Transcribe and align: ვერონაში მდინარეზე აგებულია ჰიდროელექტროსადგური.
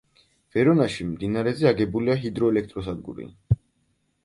ვერონაში 0.53 1.05
მდინარეზე 1.09 1.69
აგებულია 1.73 2.17
ჰიდროელექტროსადგური. 2.25 3.31